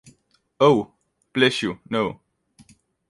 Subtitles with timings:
[0.59, 0.93] Oh,
[1.31, 2.21] bless you, no!